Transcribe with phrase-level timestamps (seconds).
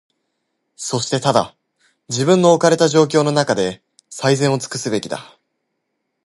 [0.77, 1.55] そしてただ、
[2.09, 5.37] 自分の置かれた状況のなかで、最善をつくすべきだ。